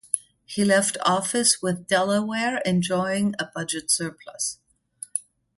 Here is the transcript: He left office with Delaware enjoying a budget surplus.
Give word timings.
He 0.47 0.65
left 0.65 0.97
office 1.05 1.61
with 1.61 1.85
Delaware 1.85 2.57
enjoying 2.65 3.35
a 3.37 3.45
budget 3.53 3.91
surplus. 3.91 4.57